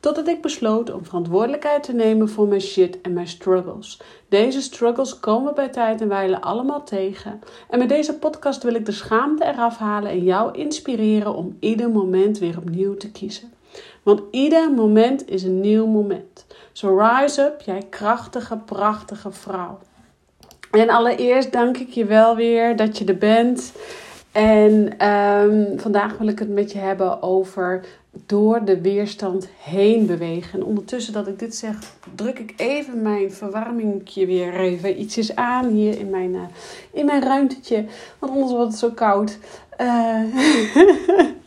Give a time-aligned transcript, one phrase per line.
[0.00, 4.00] Totdat ik besloot om verantwoordelijkheid te nemen voor mijn shit en mijn struggles.
[4.28, 7.40] Deze struggles komen bij tijd en wijle allemaal tegen.
[7.68, 11.90] En met deze podcast wil ik de schaamte eraf halen en jou inspireren om ieder
[11.90, 13.52] moment weer opnieuw te kiezen.
[14.02, 16.46] Want ieder moment is een nieuw moment.
[16.72, 19.78] So rise up, jij krachtige, prachtige vrouw.
[20.70, 23.72] En allereerst dank ik je wel weer dat je er bent.
[24.32, 27.84] En um, vandaag wil ik het met je hebben over
[28.26, 30.60] door de weerstand heen bewegen.
[30.60, 31.76] En ondertussen dat ik dit zeg,
[32.14, 36.42] druk ik even mijn verwarmingje weer even ietsjes aan hier in mijn, uh,
[36.92, 37.84] in mijn ruimtetje.
[38.18, 39.38] Want anders wordt het zo koud.
[39.80, 40.22] Uh,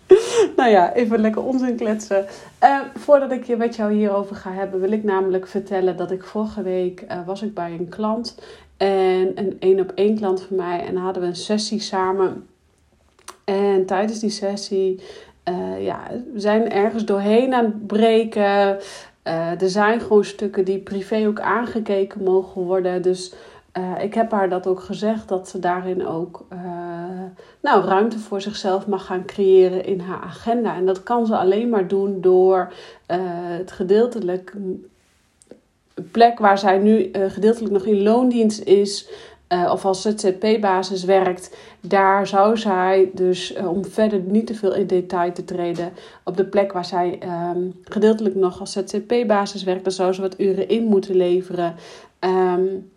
[0.58, 2.26] nou ja, even lekker onzin kletsen.
[2.64, 6.24] Uh, voordat ik je met jou hierover ga hebben, wil ik namelijk vertellen dat ik
[6.24, 8.38] vorige week was ik bij een klant.
[8.78, 10.86] En een één op één klant van mij.
[10.86, 12.48] En hadden we een sessie samen.
[13.44, 15.00] En tijdens die sessie
[15.50, 16.00] uh, ja,
[16.34, 18.78] we zijn ergens doorheen aan het breken.
[19.28, 23.02] Uh, er zijn gewoon stukken die privé ook aangekeken mogen worden.
[23.02, 23.34] Dus
[23.78, 26.46] uh, ik heb haar dat ook gezegd, dat ze daarin ook
[27.62, 30.76] nou, ruimte voor zichzelf mag gaan creëren in haar agenda.
[30.76, 32.74] En dat kan ze alleen maar doen door
[33.58, 34.54] het gedeeltelijk
[36.12, 39.10] plek waar zij nu gedeeltelijk nog in loondienst is,
[39.54, 44.74] uh, of als ZZP-basis werkt, daar zou zij dus, uh, om verder niet te veel
[44.74, 47.20] in detail te treden, op de plek waar zij
[47.56, 51.76] um, gedeeltelijk nog als ZZP-basis werkt, daar zou ze wat uren in moeten leveren.
[52.20, 52.92] Um,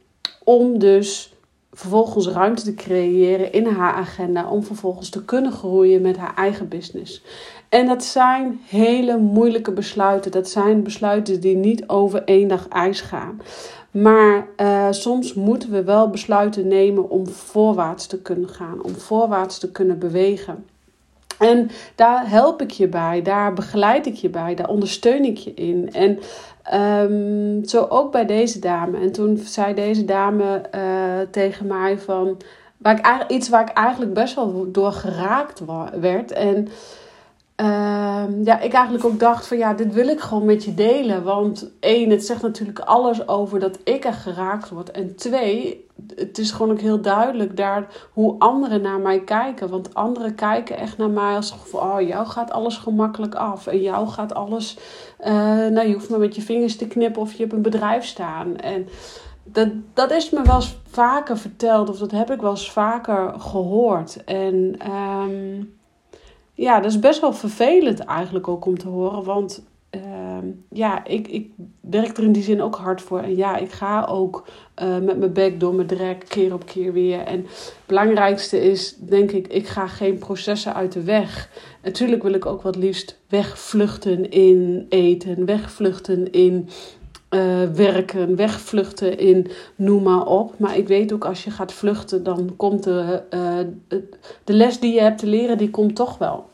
[0.44, 1.34] om dus
[1.72, 6.68] vervolgens ruimte te creëren in haar agenda om vervolgens te kunnen groeien met haar eigen
[6.68, 7.22] business.
[7.68, 10.30] En dat zijn hele moeilijke besluiten.
[10.30, 13.40] Dat zijn besluiten die niet over één dag ijs gaan.
[14.02, 19.58] Maar uh, soms moeten we wel besluiten nemen om voorwaarts te kunnen gaan, om voorwaarts
[19.58, 20.64] te kunnen bewegen.
[21.38, 25.54] En daar help ik je bij, daar begeleid ik je bij, daar ondersteun ik je
[25.54, 25.92] in.
[25.92, 26.18] En
[27.10, 28.98] um, zo ook bij deze dame.
[28.98, 30.80] En toen zei deze dame uh,
[31.30, 32.36] tegen mij van.
[32.76, 35.62] Waar ik, iets waar ik eigenlijk best wel door geraakt
[36.00, 36.32] werd.
[36.32, 36.68] En
[37.60, 41.22] Uh, ja, ik eigenlijk ook dacht van ja, dit wil ik gewoon met je delen.
[41.22, 44.90] Want één, het zegt natuurlijk alles over dat ik er geraakt word.
[44.90, 49.68] En twee, het is gewoon ook heel duidelijk daar hoe anderen naar mij kijken.
[49.68, 53.66] Want anderen kijken echt naar mij als van oh, jou gaat alles gemakkelijk af.
[53.66, 54.78] En jou gaat alles,
[55.20, 55.26] uh,
[55.66, 58.56] nou je hoeft maar met je vingers te knippen of je hebt een bedrijf staan.
[58.56, 58.88] En
[59.44, 63.34] dat, dat is me wel eens vaker verteld of dat heb ik wel eens vaker
[63.40, 64.24] gehoord.
[64.24, 64.78] En...
[64.90, 65.74] Um,
[66.56, 69.24] ja, dat is best wel vervelend eigenlijk ook om te horen.
[69.24, 70.02] Want uh,
[70.70, 71.50] ja, ik, ik
[71.80, 73.20] werk er in die zin ook hard voor.
[73.20, 74.48] En ja, ik ga ook
[74.82, 77.20] uh, met mijn bek door mijn drek keer op keer weer.
[77.20, 81.50] En het belangrijkste is, denk ik, ik ga geen processen uit de weg.
[81.82, 86.68] Natuurlijk wil ik ook wat liefst wegvluchten in eten, wegvluchten in
[87.30, 90.58] uh, werken, wegvluchten in noem maar op.
[90.58, 93.98] Maar ik weet ook als je gaat vluchten, dan komt de, uh,
[94.44, 96.44] de les die je hebt te leren, die komt toch wel.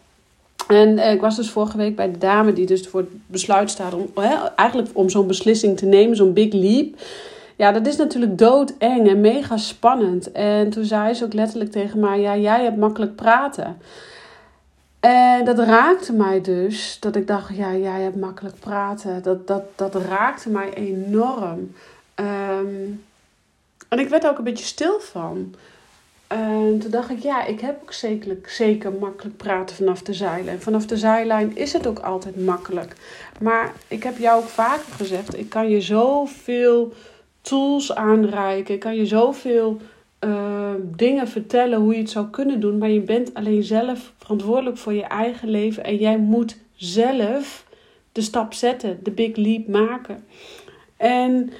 [0.68, 3.70] En uh, ik was dus vorige week bij de dame die dus voor het besluit
[3.70, 4.10] staat om
[4.56, 6.94] eigenlijk om zo'n beslissing te nemen, zo'n big leap.
[7.56, 10.32] Ja, dat is natuurlijk doodeng en mega spannend.
[10.32, 13.76] En toen zei ze ook letterlijk tegen mij: Ja, jij hebt makkelijk praten.
[15.02, 19.22] En dat raakte mij dus, dat ik dacht, ja, jij hebt makkelijk praten.
[19.22, 21.74] Dat, dat, dat raakte mij enorm.
[22.14, 23.04] Um,
[23.88, 25.54] en ik werd ook een beetje stil van.
[26.26, 30.60] En toen dacht ik, ja, ik heb ook zeker, zeker makkelijk praten vanaf de zijlijn.
[30.60, 32.92] Vanaf de zijlijn is het ook altijd makkelijk.
[33.40, 36.92] Maar ik heb jou ook vaker gezegd, ik kan je zoveel
[37.40, 38.74] tools aanreiken.
[38.74, 39.80] Ik kan je zoveel
[40.24, 42.78] uh, dingen vertellen hoe je het zou kunnen doen.
[42.78, 45.84] Maar je bent alleen zelf verantwoordelijk voor je eigen leven.
[45.84, 47.66] En jij moet zelf
[48.12, 50.24] de stap zetten, de big leap maken.
[50.96, 51.50] En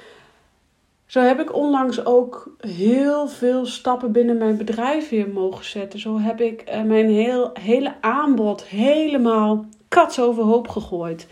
[1.05, 5.99] zo heb ik onlangs ook heel veel stappen binnen mijn bedrijf weer mogen zetten.
[5.99, 11.27] Zo heb ik eh, mijn heel, hele aanbod helemaal kats overhoop gegooid.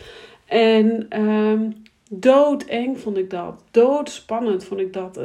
[0.46, 1.74] En um,
[2.10, 3.64] doodeng vond ik dat.
[3.72, 5.20] Doodspannend vond ik dat.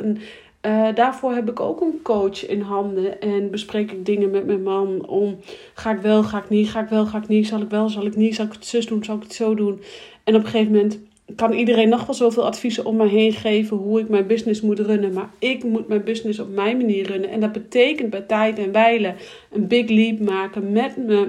[0.67, 4.63] Uh, daarvoor heb ik ook een coach in handen en bespreek ik dingen met mijn
[4.63, 5.39] man om
[5.75, 7.89] ga ik wel, ga ik niet, ga ik wel, ga ik niet, zal ik wel,
[7.89, 9.81] zal ik niet, zal ik het zus doen, zal ik het zo doen.
[10.25, 10.99] En op een gegeven moment
[11.35, 14.79] kan iedereen nog wel zoveel adviezen om me heen geven hoe ik mijn business moet
[14.79, 15.13] runnen.
[15.13, 17.31] Maar ik moet mijn business op mijn manier runnen.
[17.31, 19.15] En dat betekent bij tijd en wijle
[19.51, 21.29] een big leap maken met me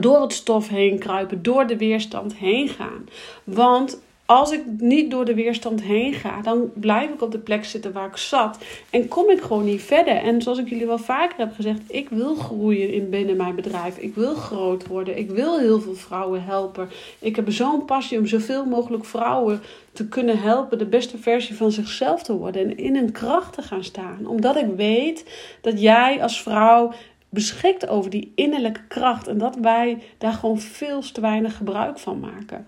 [0.00, 3.08] door het stof heen kruipen, door de weerstand heen gaan.
[3.44, 4.02] Want
[4.34, 7.92] als ik niet door de weerstand heen ga, dan blijf ik op de plek zitten
[7.92, 8.58] waar ik zat.
[8.90, 10.16] En kom ik gewoon niet verder.
[10.16, 13.98] En zoals ik jullie wel vaker heb gezegd, ik wil groeien in binnen mijn bedrijf.
[13.98, 15.18] Ik wil groot worden.
[15.18, 16.88] Ik wil heel veel vrouwen helpen.
[17.18, 19.60] Ik heb zo'n passie om zoveel mogelijk vrouwen
[19.92, 22.62] te kunnen helpen de beste versie van zichzelf te worden.
[22.62, 24.26] En in hun kracht te gaan staan.
[24.26, 25.24] Omdat ik weet
[25.60, 26.92] dat jij als vrouw
[27.34, 29.28] beschikt over die innerlijke kracht.
[29.28, 32.66] En dat wij daar gewoon veel te weinig gebruik van maken.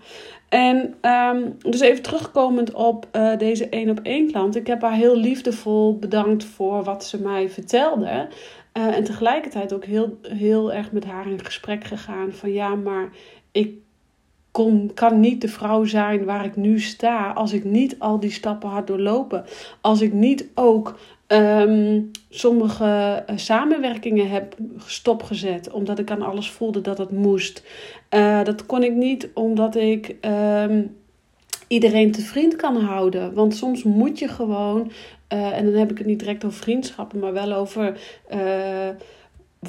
[0.49, 4.55] En um, dus even terugkomend op uh, deze één op één klant.
[4.55, 8.27] Ik heb haar heel liefdevol bedankt voor wat ze mij vertelde.
[8.77, 12.31] Uh, en tegelijkertijd ook heel, heel erg met haar in gesprek gegaan.
[12.31, 13.09] Van ja, maar
[13.51, 13.73] ik
[14.51, 17.31] kon, kan niet de vrouw zijn waar ik nu sta.
[17.31, 19.45] Als ik niet al die stappen had doorlopen.
[19.81, 25.71] Als ik niet ook um, sommige uh, samenwerkingen heb stopgezet.
[25.71, 27.63] Omdat ik aan alles voelde dat het moest.
[28.15, 30.95] Uh, dat kon ik niet omdat ik um,
[31.67, 33.33] iedereen te vriend kan houden.
[33.33, 34.91] Want soms moet je gewoon,
[35.33, 37.99] uh, en dan heb ik het niet direct over vriendschappen, maar wel over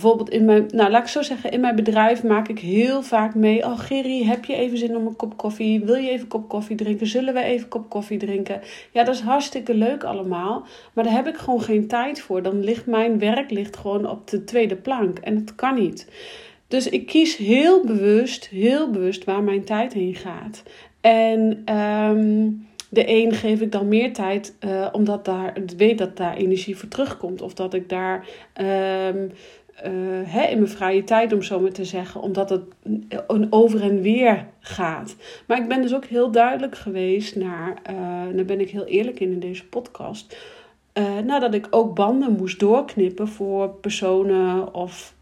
[0.00, 3.34] bijvoorbeeld in mijn, nou laat ik zo zeggen, in mijn bedrijf maak ik heel vaak
[3.34, 3.64] mee.
[3.64, 5.84] Oh Gerry, heb je even zin om een kop koffie?
[5.84, 7.06] Wil je even een kop koffie drinken?
[7.06, 8.60] Zullen we even een kop koffie drinken?
[8.92, 10.66] Ja, dat is hartstikke leuk allemaal.
[10.92, 12.42] Maar daar heb ik gewoon geen tijd voor.
[12.42, 15.18] Dan ligt mijn werk ligt gewoon op de tweede plank.
[15.18, 16.08] En dat kan niet.
[16.68, 20.62] Dus ik kies heel bewust, heel bewust waar mijn tijd heen gaat.
[21.00, 26.16] En um, de een geef ik dan meer tijd, uh, omdat daar, ik weet dat
[26.16, 27.42] daar energie voor terugkomt.
[27.42, 28.26] Of dat ik daar
[28.60, 29.08] uh,
[30.24, 32.62] hè, in mijn vrije tijd, om zo maar te zeggen, omdat het
[33.26, 35.16] een over en weer gaat.
[35.46, 39.20] Maar ik ben dus ook heel duidelijk geweest naar, uh, daar ben ik heel eerlijk
[39.20, 40.36] in in deze podcast
[40.98, 45.14] uh, nadat ik ook banden moest doorknippen voor personen of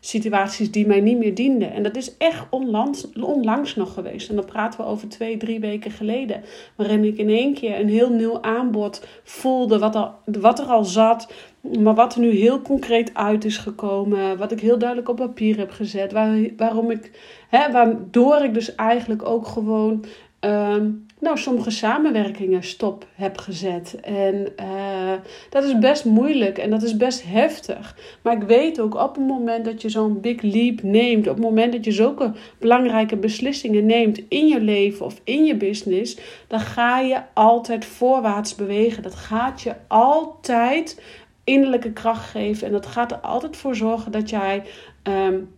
[0.00, 1.72] situaties die mij niet meer dienden.
[1.72, 4.28] En dat is echt onlangs, onlangs nog geweest.
[4.28, 6.42] En dan praten we over twee, drie weken geleden.
[6.76, 9.78] Waarin ik in één keer een heel nieuw aanbod voelde.
[9.78, 11.32] Wat, wat er al zat.
[11.60, 14.38] Maar wat er nu heel concreet uit is gekomen.
[14.38, 16.12] Wat ik heel duidelijk op papier heb gezet.
[16.12, 17.10] Waar, waarom ik,
[17.48, 20.04] hè, waardoor ik dus eigenlijk ook gewoon.
[20.40, 24.00] Um, nou, sommige samenwerkingen stop heb gezet.
[24.00, 25.12] En uh,
[25.50, 27.96] dat is best moeilijk en dat is best heftig.
[28.22, 31.44] Maar ik weet ook op het moment dat je zo'n big leap neemt, op het
[31.44, 36.60] moment dat je zulke belangrijke beslissingen neemt in je leven of in je business, dan
[36.60, 39.02] ga je altijd voorwaarts bewegen.
[39.02, 41.02] Dat gaat je altijd
[41.48, 44.62] innerlijke kracht geven en dat gaat er altijd voor zorgen dat jij.
[45.02, 45.56] Um,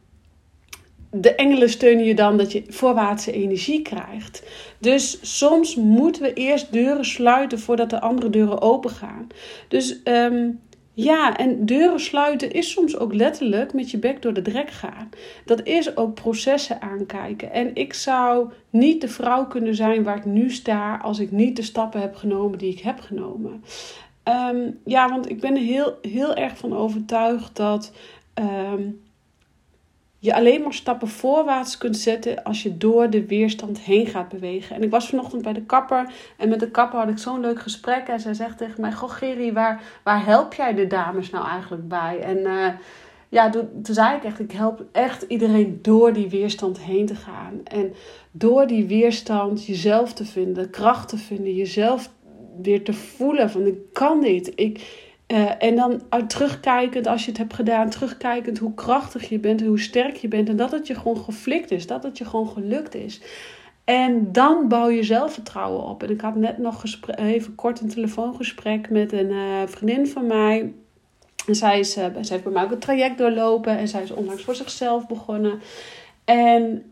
[1.12, 4.42] de engelen steunen je dan dat je voorwaartse energie krijgt.
[4.78, 9.26] Dus soms moeten we eerst deuren sluiten voordat de andere deuren open gaan.
[9.68, 10.60] Dus um,
[10.92, 15.08] ja, en deuren sluiten is soms ook letterlijk met je bek door de drek gaan.
[15.44, 17.52] Dat is ook processen aankijken.
[17.52, 21.56] En ik zou niet de vrouw kunnen zijn waar ik nu sta als ik niet
[21.56, 23.64] de stappen heb genomen die ik heb genomen.
[24.30, 27.92] Um, ja, want ik ben er heel, heel erg van overtuigd dat.
[28.34, 29.00] Um,
[30.22, 34.76] je alleen maar stappen voorwaarts kunt zetten als je door de weerstand heen gaat bewegen.
[34.76, 37.60] En ik was vanochtend bij de kapper en met de kapper had ik zo'n leuk
[37.60, 38.08] gesprek.
[38.08, 41.88] En zij zegt tegen mij: Goh, Gerry, waar, waar help jij de dames nou eigenlijk
[41.88, 42.20] bij?
[42.20, 42.66] En uh,
[43.28, 47.14] ja, toen, toen zei ik echt: Ik help echt iedereen door die weerstand heen te
[47.14, 47.60] gaan.
[47.64, 47.94] En
[48.30, 52.10] door die weerstand jezelf te vinden, kracht te vinden, jezelf
[52.62, 54.52] weer te voelen: van ik kan dit.
[54.54, 59.38] Ik uh, en dan uit terugkijkend, als je het hebt gedaan, terugkijkend hoe krachtig je
[59.38, 60.48] bent, hoe sterk je bent.
[60.48, 63.20] En dat het je gewoon geflikt is, dat het je gewoon gelukt is.
[63.84, 66.02] En dan bouw je zelfvertrouwen op.
[66.02, 66.84] En ik had net nog
[67.16, 70.72] even kort een telefoongesprek met een uh, vriendin van mij.
[71.46, 73.78] En zij, is, uh, zij heeft bij mij ook een traject doorlopen.
[73.78, 75.60] En zij is onlangs voor zichzelf begonnen.
[76.24, 76.84] En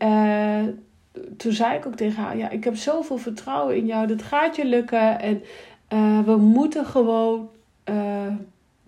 [1.37, 4.07] toen zei ik ook tegen haar: Ja, ik heb zoveel vertrouwen in jou.
[4.07, 5.21] Dat gaat je lukken.
[5.21, 5.43] En
[6.25, 7.49] we moeten gewoon
[7.89, 8.27] uh,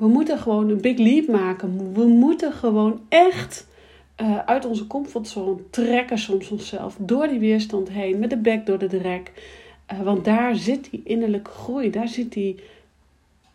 [0.00, 1.92] we moeten gewoon een big leap maken.
[1.92, 3.66] We moeten gewoon echt
[4.20, 6.96] uh, uit onze comfortzone trekken soms onszelf.
[6.98, 9.32] Door die weerstand heen, met de bek door de drek.
[10.02, 11.90] Want daar zit die innerlijke groei.
[11.90, 12.56] Daar zit die,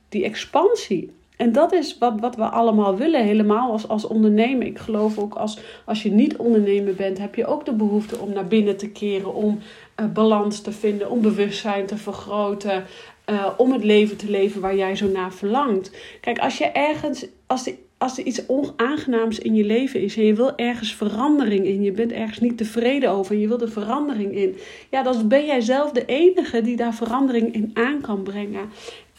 [0.09, 1.11] die expansie.
[1.37, 4.67] En dat is wat, wat we allemaal willen, helemaal als, als ondernemer.
[4.67, 8.33] Ik geloof ook als, als je niet ondernemer bent, heb je ook de behoefte om
[8.33, 9.59] naar binnen te keren, om
[9.99, 12.83] uh, balans te vinden, om bewustzijn te vergroten,
[13.29, 15.91] uh, om het leven te leven waar jij zo naar verlangt.
[16.21, 20.25] Kijk, als je ergens, als, de, als er iets onaangenaams in je leven is en
[20.25, 23.71] je wil ergens verandering in, je bent ergens niet tevreden over en je wil er
[23.71, 24.57] verandering in,
[24.91, 28.69] ja, dan ben jij zelf de enige die daar verandering in aan kan brengen.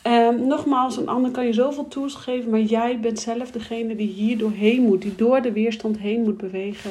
[0.06, 4.08] Um, nogmaals, een ander kan je zoveel tools geven, maar jij bent zelf degene die
[4.08, 6.90] hier doorheen moet, die door de weerstand heen moet bewegen.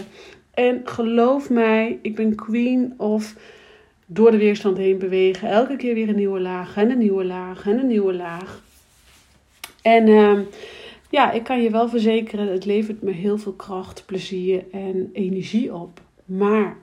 [0.54, 3.36] En geloof mij, ik ben queen of
[4.06, 5.50] door de weerstand heen bewegen.
[5.50, 8.62] Elke keer weer een nieuwe laag en een nieuwe laag en een nieuwe laag.
[9.82, 10.40] En uh,
[11.10, 15.74] ja, ik kan je wel verzekeren, het levert me heel veel kracht, plezier en energie
[15.74, 16.02] op.
[16.26, 16.78] Maar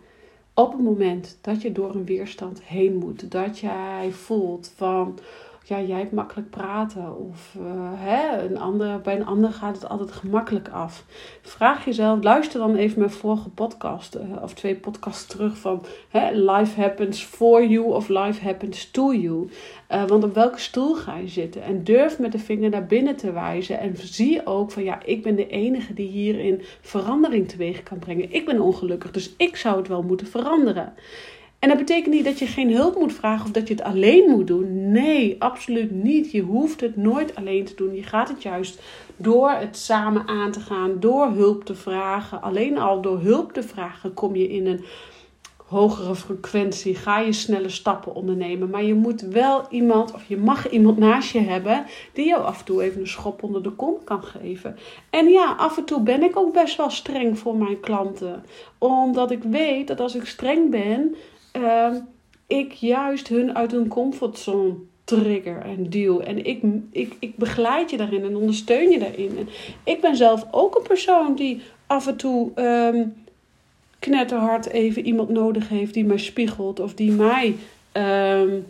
[0.55, 5.19] op het moment dat je door een weerstand heen moet, dat jij voelt van
[5.65, 7.19] ja, jij hebt makkelijk praten.
[7.19, 7.65] Of uh,
[7.95, 11.05] hè, een ander, bij een ander gaat het altijd gemakkelijk af.
[11.43, 16.31] Vraag jezelf, luister dan even mijn vorige podcast uh, of twee podcasts terug van hè,
[16.31, 19.51] life happens for you of life happens to you.
[19.91, 21.63] Uh, want op welke stoel ga je zitten?
[21.63, 23.79] En durf met de vinger naar binnen te wijzen.
[23.79, 28.33] En zie ook van ja, ik ben de enige die hierin verandering teweeg kan brengen.
[28.33, 30.93] Ik ben ongelukkig, dus ik zou het wel moeten veranderen.
[31.63, 34.31] En dat betekent niet dat je geen hulp moet vragen of dat je het alleen
[34.31, 34.91] moet doen.
[34.91, 36.31] Nee, absoluut niet.
[36.31, 37.95] Je hoeft het nooit alleen te doen.
[37.95, 38.81] Je gaat het juist
[39.17, 42.43] door het samen aan te gaan, door hulp te vragen.
[42.43, 44.85] Alleen al door hulp te vragen kom je in een
[45.67, 46.95] hogere frequentie.
[46.95, 48.71] Ga je snelle stappen ondernemen.
[48.71, 52.59] Maar je moet wel iemand, of je mag iemand naast je hebben, die jou af
[52.59, 54.77] en toe even een schop onder de kont kan geven.
[55.11, 58.45] En ja, af en toe ben ik ook best wel streng voor mijn klanten.
[58.79, 61.17] Omdat ik weet dat als ik streng ben,
[61.53, 61.95] uh,
[62.47, 66.21] ik juist hun uit hun comfortzone trigger en duw.
[66.21, 69.39] En ik, ik, ik begeleid je daarin en ondersteun je daarin.
[69.39, 69.49] En
[69.85, 73.15] ik ben zelf ook een persoon die af en toe um,
[73.99, 77.57] knetterhard even iemand nodig heeft die mij spiegelt of die mij
[77.93, 78.67] um,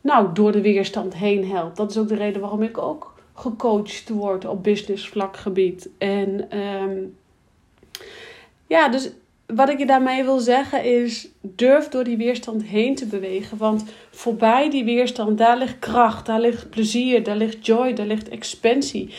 [0.00, 1.76] nou, door de weerstand heen helpt.
[1.76, 5.88] Dat is ook de reden waarom ik ook gecoacht word op business vlakgebied.
[5.98, 7.16] En um,
[8.66, 9.10] ja, dus
[9.54, 13.58] wat ik je daarmee wil zeggen is: durf door die weerstand heen te bewegen.
[13.58, 18.28] Want voorbij die weerstand, daar ligt kracht, daar ligt plezier, daar ligt joy, daar ligt
[18.28, 19.14] expansie.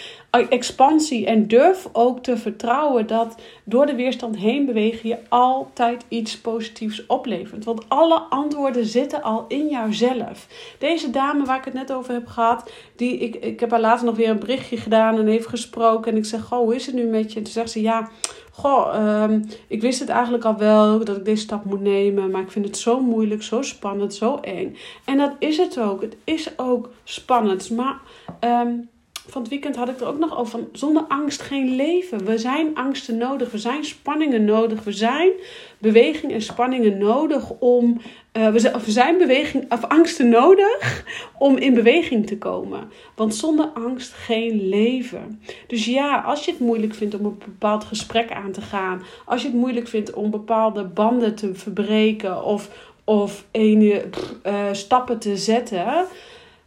[0.49, 1.25] Expansie.
[1.25, 7.05] En durf ook te vertrouwen dat door de weerstand heen bewegen je altijd iets positiefs
[7.05, 7.65] oplevert.
[7.65, 10.47] Want alle antwoorden zitten al in jouzelf.
[10.79, 14.05] Deze dame waar ik het net over heb gehad, die, ik, ik heb haar later
[14.05, 16.11] nog weer een berichtje gedaan en heeft gesproken.
[16.11, 17.37] En ik zeg: Goh, hoe is het nu met je?
[17.37, 18.09] En toen zegt ze: Ja
[18.55, 22.41] goh, um, ik wist het eigenlijk al wel dat ik deze stap moet nemen, maar
[22.41, 24.77] ik vind het zo moeilijk, zo spannend, zo eng.
[25.05, 26.01] En dat is het ook.
[26.01, 28.01] Het is ook spannend, maar
[28.39, 28.89] um,
[29.27, 32.25] van het weekend had ik er ook nog over van zonder angst geen leven.
[32.25, 35.31] We zijn angsten nodig, we zijn spanningen nodig, we zijn
[35.77, 38.01] beweging en spanningen nodig om.
[38.37, 41.03] Uh, we, zijn beweging of angsten nodig
[41.37, 42.91] om in beweging te komen.
[43.15, 45.41] Want zonder angst geen leven.
[45.67, 49.41] Dus ja, als je het moeilijk vindt om een bepaald gesprek aan te gaan, als
[49.41, 52.69] je het moeilijk vindt om bepaalde banden te verbreken of,
[53.03, 54.03] of ene,
[54.45, 56.07] uh, stappen te zetten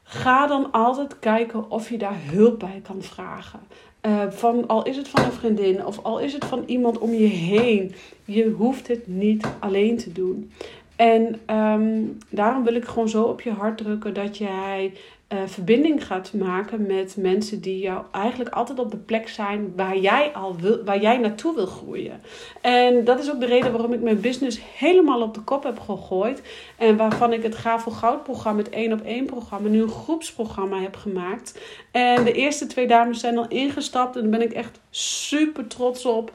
[0.09, 3.61] Ga dan altijd kijken of je daar hulp bij kan vragen.
[4.03, 7.13] Uh, van, al is het van een vriendin of al is het van iemand om
[7.13, 7.95] je heen.
[8.25, 10.53] Je hoeft het niet alleen te doen.
[10.97, 14.93] En um, daarom wil ik gewoon zo op je hart drukken dat jij
[15.33, 19.97] uh, verbinding gaat maken met mensen die jou eigenlijk altijd op de plek zijn waar
[19.99, 22.21] jij al wil, waar jij naartoe wil groeien.
[22.61, 25.79] En dat is ook de reden waarom ik mijn business helemaal op de kop heb
[25.79, 26.43] gegooid.
[26.77, 29.89] En waarvan ik het Ga voor Goud programma, het één op één programma, nu een
[29.89, 31.61] groepsprogramma heb gemaakt.
[31.91, 36.05] En de eerste twee dames zijn al ingestapt en daar ben ik echt super trots
[36.05, 36.33] op.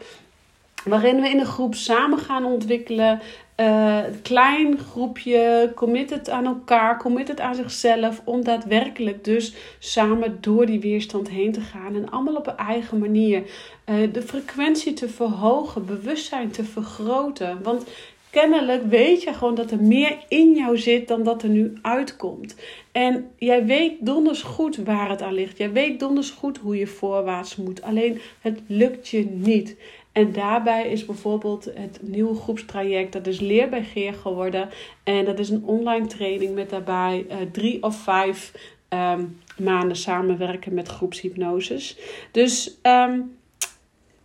[0.83, 3.21] Waarin we in een groep samen gaan ontwikkelen.
[3.61, 8.21] Uh, klein groepje, committed aan elkaar, committed aan zichzelf.
[8.25, 11.95] Om daadwerkelijk dus samen door die weerstand heen te gaan.
[11.95, 13.43] En allemaal op een eigen manier.
[13.85, 17.63] Uh, de frequentie te verhogen, bewustzijn te vergroten.
[17.63, 17.85] Want
[18.29, 22.55] kennelijk weet je gewoon dat er meer in jou zit dan dat er nu uitkomt.
[22.91, 25.57] En jij weet donders goed waar het aan ligt.
[25.57, 27.81] Jij weet donders goed hoe je voorwaarts moet.
[27.81, 29.75] Alleen het lukt je niet.
[30.11, 34.69] En daarbij is bijvoorbeeld het nieuwe groepstraject, dat is Leer bij Geer geworden.
[35.03, 38.53] En dat is een online training met daarbij uh, drie of vijf
[38.89, 41.97] um, maanden samenwerken met groepshypnoses.
[42.31, 43.37] Dus um,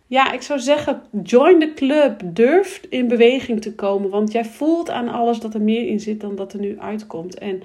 [0.07, 2.21] ja, ik zou zeggen, join the club.
[2.23, 4.09] Durf in beweging te komen.
[4.09, 7.37] Want jij voelt aan alles dat er meer in zit dan dat er nu uitkomt.
[7.37, 7.63] En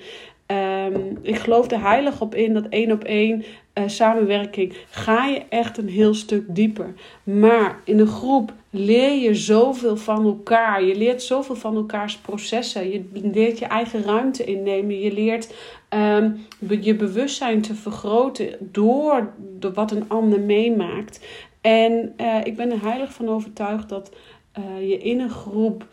[0.52, 3.44] Ehm, ik geloof er heilig op in dat één op één
[3.74, 6.94] uh, samenwerking ga je echt een heel stuk dieper.
[7.22, 10.84] Maar in een groep leer je zoveel van elkaar.
[10.84, 12.90] Je leert zoveel van elkaars processen.
[12.90, 15.00] Je leert je eigen ruimte innemen.
[15.00, 15.54] Je leert
[15.90, 16.46] um,
[16.80, 19.32] je bewustzijn te vergroten door
[19.74, 21.26] wat een ander meemaakt.
[21.60, 24.14] En uh, ik ben er heilig van overtuigd dat
[24.58, 25.86] uh, je in een groep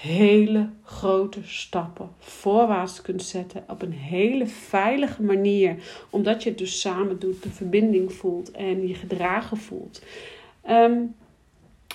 [0.00, 5.76] hele grote stappen voorwaarts kunt zetten op een hele veilige manier.
[6.10, 10.02] Omdat je het dus samen doet, de verbinding voelt en je gedragen voelt.
[10.68, 11.14] Um,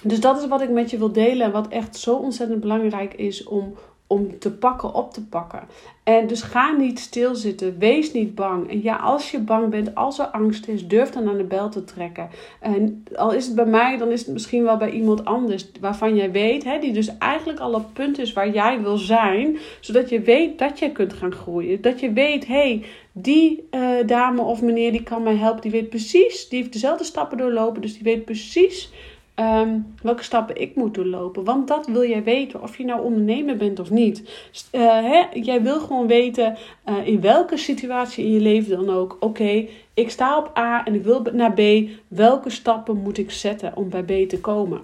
[0.02, 3.14] dus dat is wat ik met je wil delen en wat echt zo ontzettend belangrijk
[3.14, 3.76] is om,
[4.08, 5.64] om te pakken, op te pakken.
[6.04, 8.70] En dus ga niet stilzitten, wees niet bang.
[8.70, 11.70] En ja, als je bang bent, als er angst is, durf dan aan de bel
[11.70, 12.30] te trekken.
[12.60, 16.16] En al is het bij mij, dan is het misschien wel bij iemand anders waarvan
[16.16, 19.58] jij weet, hè, die dus eigenlijk al op het punt is waar jij wil zijn,
[19.80, 21.82] zodat je weet dat je kunt gaan groeien.
[21.82, 25.72] Dat je weet, hé, hey, die uh, dame of meneer die kan mij helpen, die
[25.72, 28.92] weet precies, die heeft dezelfde stappen doorlopen, dus die weet precies
[29.36, 31.44] Ehm, welke stappen ik moet doorlopen.
[31.44, 34.20] Want dat wil jij weten, of je nou ondernemer bent of niet.
[34.72, 35.24] Uh, hè?
[35.34, 36.58] Jij wil gewoon weten
[36.90, 39.18] uh, in welke situatie in je leven dan ook.
[39.20, 41.62] Oké, ik sta op A en ik wil naar B.
[42.08, 44.82] Welke stappen moet ik zetten om bij B te komen?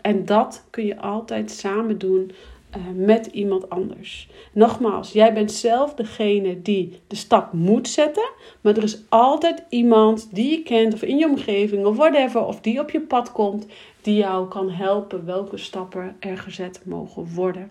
[0.00, 2.30] En dat kun je altijd samen doen
[2.94, 4.28] met iemand anders.
[4.52, 10.28] Nogmaals, jij bent zelf degene die de stap moet zetten, maar er is altijd iemand
[10.34, 13.66] die je kent of in je omgeving of whatever, of die op je pad komt,
[14.00, 17.70] die jou kan helpen welke stappen er gezet mogen worden.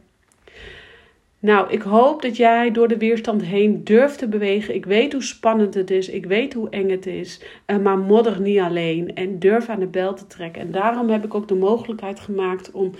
[1.41, 4.75] Nou, ik hoop dat jij door de weerstand heen durft te bewegen.
[4.75, 6.09] Ik weet hoe spannend het is.
[6.09, 7.41] Ik weet hoe eng het is.
[7.67, 9.15] Uh, maar modder niet alleen.
[9.15, 10.61] En durf aan de bel te trekken.
[10.61, 12.91] En daarom heb ik ook de mogelijkheid gemaakt om.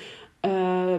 [0.46, 0.94] Uh,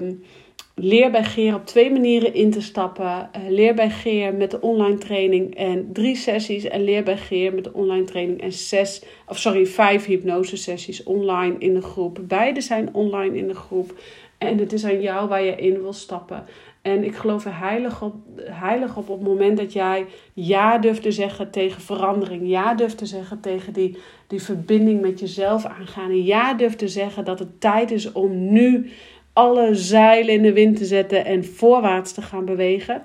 [0.85, 3.31] Leer bij Geer op twee manieren in te stappen.
[3.37, 6.65] Uh, leer bij Geer met de online training en drie sessies.
[6.65, 11.03] En leer bij Geer met de online training en zes, of sorry, vijf hypnose sessies
[11.03, 12.19] online in de groep.
[12.23, 13.95] Beide zijn online in de groep.
[14.39, 16.45] En het is aan jou waar je in wil stappen.
[16.83, 21.13] En ik geloof heilig op, heilig op op het moment dat jij ja durft te
[21.13, 22.49] zeggen tegen verandering.
[22.49, 26.11] Ja durft te zeggen tegen die, die verbinding met jezelf aangaan.
[26.11, 28.91] En ja durft te zeggen dat het tijd is om nu
[29.33, 33.03] alle zeilen in de wind te zetten en voorwaarts te gaan bewegen.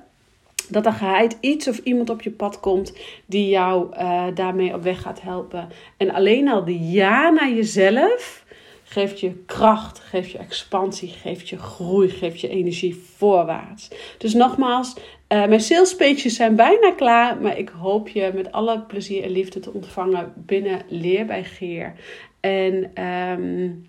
[0.70, 2.94] Dat er geheid iets of iemand op je pad komt
[3.26, 5.70] die jou uh, daarmee op weg gaat helpen.
[5.98, 8.46] En alleen al de ja naar jezelf
[8.84, 13.90] geeft je kracht, geeft je expansie, geeft je groei, geeft je energie voorwaarts.
[14.18, 15.02] Dus nogmaals, uh,
[15.46, 19.74] mijn salespages zijn bijna klaar, maar ik hoop je met alle plezier en liefde te
[19.74, 21.94] ontvangen binnen Leer bij Geer.
[22.40, 23.88] En um,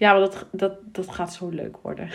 [0.00, 2.08] ja, maar dat, dat, dat gaat zo leuk worden.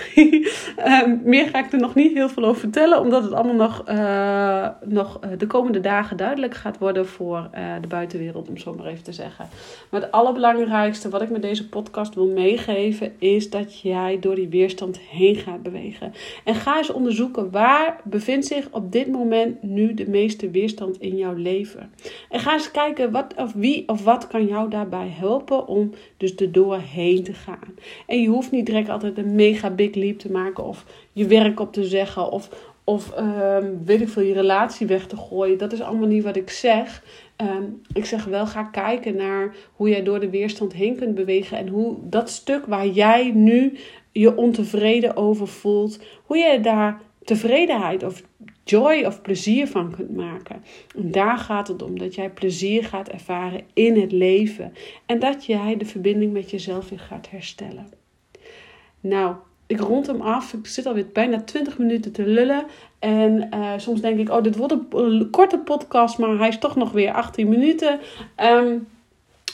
[1.06, 3.90] um, meer ga ik er nog niet heel veel over vertellen, omdat het allemaal nog,
[3.90, 8.74] uh, nog uh, de komende dagen duidelijk gaat worden voor uh, de buitenwereld, om zo
[8.74, 9.48] maar even te zeggen.
[9.90, 14.50] Maar het allerbelangrijkste wat ik met deze podcast wil meegeven, is dat jij door die
[14.50, 16.14] weerstand heen gaat bewegen.
[16.44, 21.18] En ga eens onderzoeken waar bevindt zich op dit moment nu de meeste weerstand in
[21.18, 21.92] jouw leven.
[22.30, 25.92] En ga eens kijken wat of wie of wat kan jou daarbij helpen om
[26.26, 27.76] dus er doorheen te gaan.
[28.08, 31.60] En je hoeft niet direct altijd een mega big leap te maken of je werk
[31.60, 32.50] op te zeggen of,
[32.84, 35.58] of um, weet ik veel, je relatie weg te gooien.
[35.58, 37.04] Dat is allemaal niet wat ik zeg.
[37.42, 41.58] Um, ik zeg wel, ga kijken naar hoe jij door de weerstand heen kunt bewegen
[41.58, 43.78] en hoe dat stuk waar jij nu
[44.12, 48.24] je ontevreden over voelt, hoe je daar tevredenheid of
[48.66, 50.64] joy of plezier van kunt maken.
[50.96, 54.74] En daar gaat het om dat jij plezier gaat ervaren in het leven
[55.06, 57.88] en dat jij de verbinding met jezelf weer gaat herstellen.
[59.00, 59.36] Nou,
[59.68, 60.54] ik rond hem af.
[60.54, 62.66] Ik zit alweer bijna 20 minuten te lullen.
[63.00, 66.76] En uh, soms denk ik, oh, dit wordt een korte podcast, maar hij is toch
[66.76, 68.00] nog weer 18 minuten.
[68.44, 68.88] Um,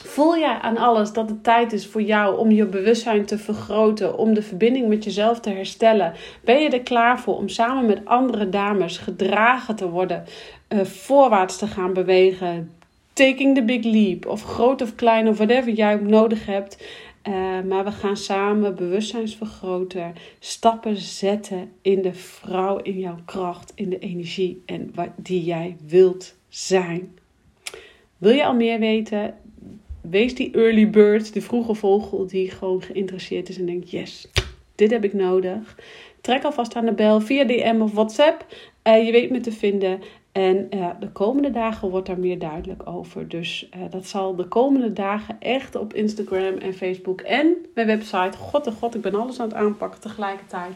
[0.04, 4.18] Voel jij aan alles dat het tijd is voor jou om je bewustzijn te vergroten,
[4.18, 6.12] om de verbinding met jezelf te herstellen?
[6.44, 10.24] Ben je er klaar voor om samen met andere dames gedragen te worden,
[10.68, 12.70] uh, voorwaarts te gaan bewegen?
[13.12, 16.84] Taking the big leap, of groot of klein, of whatever jij nodig hebt.
[17.28, 17.34] Uh,
[17.68, 23.98] maar we gaan samen bewustzijnsvergroten, stappen zetten in de vrouw, in jouw kracht, in de
[23.98, 27.18] energie en wat die jij wilt zijn.
[28.18, 29.34] Wil je al meer weten?
[30.02, 34.28] Wees die early bird, die vroege vogel die gewoon geïnteresseerd is en denkt: yes,
[34.74, 35.76] dit heb ik nodig.
[36.20, 38.46] Trek alvast aan de bel via DM of WhatsApp.
[38.88, 40.00] Uh, je weet me te vinden.
[40.32, 43.28] En uh, de komende dagen wordt daar meer duidelijk over.
[43.28, 48.38] Dus uh, dat zal de komende dagen echt op Instagram en Facebook en mijn website.
[48.38, 50.72] God de god, ik ben alles aan het aanpakken tegelijkertijd.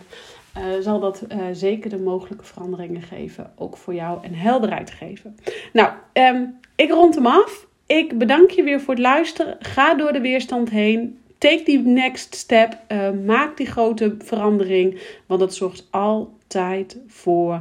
[0.81, 3.53] zal dat zeker de mogelijke veranderingen geven.
[3.57, 5.37] Ook voor jou en helderheid geven.
[5.73, 7.67] Nou, um, ik rond hem af.
[7.87, 9.57] Ik bedank je weer voor het luisteren.
[9.61, 11.19] Ga door de weerstand heen.
[11.39, 12.79] Take die next step.
[12.89, 15.01] Uh, maak die grote verandering.
[15.27, 17.61] Want dat zorgt altijd voor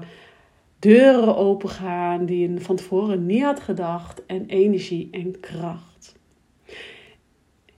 [0.79, 4.25] deuren opengaan die je van tevoren niet had gedacht.
[4.25, 6.15] En energie en kracht.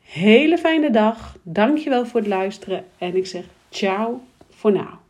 [0.01, 1.37] Hele fijne dag.
[1.43, 2.85] Dankjewel voor het luisteren.
[2.97, 5.06] En ik zeg ciao voor now.